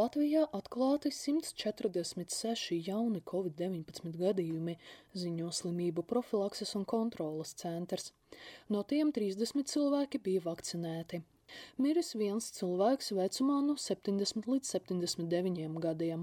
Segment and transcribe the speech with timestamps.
[0.00, 4.74] Latvijā atklāti 146 jauni covid-19 gadījumi,
[5.22, 8.06] ziņo slimību profilakses un kontrolas centrs.
[8.72, 11.20] No tiem 30 cilvēki bija vakcinēti.
[11.84, 16.22] Miris viens cilvēks vecumā no 70 līdz 79 gadiem.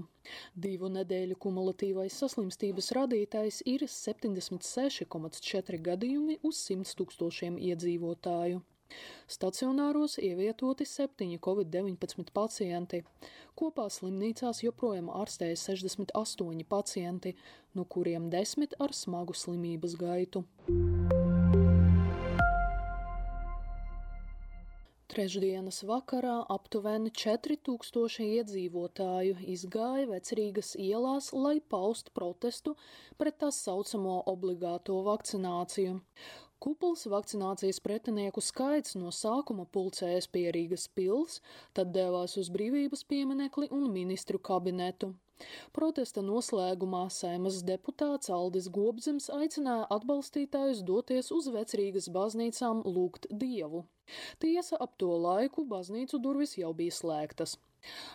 [0.66, 8.58] Divu nedēļu kumulatīvais saslimstības rādītājs ir 76,4 gadījumi uz 100 tūkstošiem iedzīvotāju.
[9.28, 13.02] Stacionāros ievietoti septiņi covid-19 pacienti.
[13.58, 17.34] Kopā slimnīcās joprojām ārstējas 68 pacienti,
[17.74, 20.44] no kuriem 10 ar smagu slimības gaitu.
[25.18, 32.76] Trešdienas vakarā aptuveni 4000 iedzīvotāju izgāja vecrīgas ielās, lai paustu protestu
[33.18, 35.96] pret tā saucamo obligāto vakcināciju.
[36.58, 41.38] Kupls vakcinācijas pretinieku skaits no sākuma pulcējas pie Rīgas pils,
[41.78, 45.12] tad devās uz brīvības pieminekli un ministru kabinetu.
[45.76, 53.84] Protesta noslēgumā saimas deputāts Aldis Gobzems aicināja atbalstītājus doties uz vecrīgas baznīcām lūgt dievu.
[54.42, 57.54] Tiesa ap to laiku baznīcu durvis jau bija slēgtas.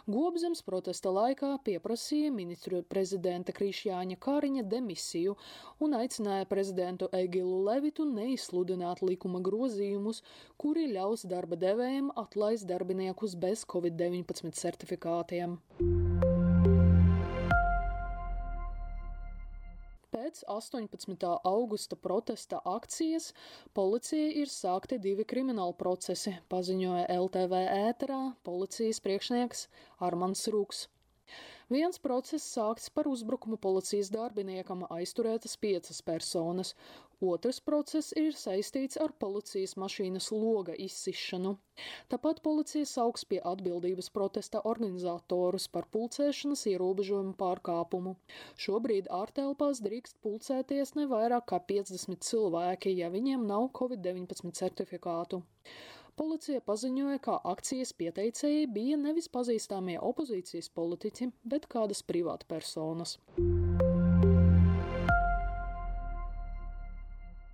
[0.07, 5.35] Gobzems protesta laikā pieprasīja ministru prezidenta Krišjāņa Kāriņa demisiju
[5.83, 10.23] un aicināja prezidentu Egilu Levitu neizsludināt likuma grozījumus,
[10.57, 15.59] kuri ļaus darba devējiem atlaist darbiniekus bez Covid-19 certifikātiem.
[20.33, 21.27] Pēc 18.
[21.45, 23.27] augusta protesta akcijas
[23.77, 27.59] policija ir sākti divi krimināli procesi, paziņoja LTV
[27.91, 29.67] ēterā policijas priekšnieks
[30.09, 30.87] Armans Rūks.
[31.71, 36.73] Viens process sākts par uzbrukumu policijas darbiniekam, aizturētas piecas personas.
[37.23, 41.53] Otrs process ir saistīts ar policijas mašīnas loga izsišanu.
[42.11, 48.17] Tāpat policija sauks pie atbildības protesta organizatorus par pulcēšanas ierobežojumu pārkāpumu.
[48.65, 55.45] Šobrīd ārtelpās drīkst pulcēties ne vairāk kā 50 cilvēki, ja viņiem nav Covid-19 certifikātu.
[56.15, 63.17] Policija paziņoja, ka akcijas pieteicēji bija nevis pazīstamie opozīcijas politiķi, bet kādas privātpersonas.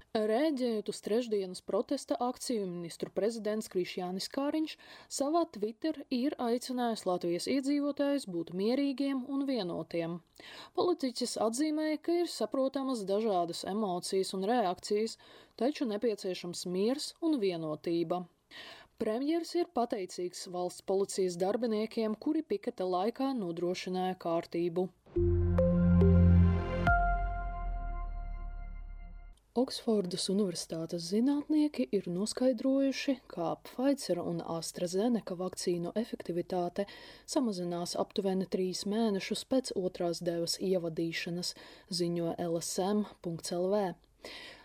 [0.09, 4.73] Rēģējot uz trešdienas protesta akciju, ministru prezidents Krišjānis Kāriņš
[5.17, 10.17] savā Twitter ir aicinājis Latvijas iedzīvotājus būt mierīgiem un vienotiem.
[10.75, 15.15] Politiķis atzīmēja, ka ir saprotamas dažādas emocijas un reakcijas,
[15.55, 18.25] taču nepieciešams miers un vienotība.
[18.99, 24.89] Premjers ir pateicīgs valsts policijas darbiniekiem, kuri piketa laikā nodrošināja kārtību.
[29.59, 36.85] Oksfordas Universitātes zinātnieki ir noskaidrojuši, ka Pfizer un AstraZeneca vakcīnu efektivitāte
[37.23, 41.55] samazinās aptuveni trīs mēnešus pēc otrās devas ievadīšanas,
[42.01, 43.83] ziņo LSM.CLV.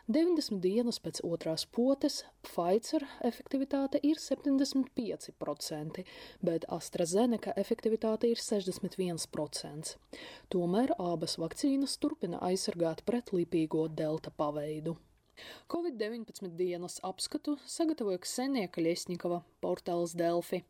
[0.05, 6.03] 90 dienas pēc otrās potes Pfizer efektivitāte ir 75%,
[6.45, 9.95] bet AstraZeneca efektivitāte ir 61%.
[10.53, 14.99] Tomēr abas vakcīnas turpina aizsargāt pret lipīgo delta paveidu.
[15.73, 20.63] Covid-19 dienas apskatu sagatavoja Ksenija Kaļiesņikava, portāls Delfi.